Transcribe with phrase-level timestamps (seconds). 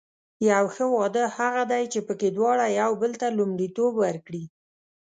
[0.51, 4.43] یو ښه واده هغه دی چې پکې دواړه یو بل ته لومړیتوب ورکړي.